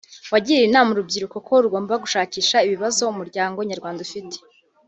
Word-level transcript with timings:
wagiriye 0.33 0.65
inama 0.67 0.89
urubyiruko 0.91 1.37
ko 1.47 1.53
rugomba 1.63 1.93
gushakisha 2.03 2.57
ibibazo 2.67 3.01
umuryango 3.13 3.57
nyarwanda 3.69 3.99
ufite 4.07 4.37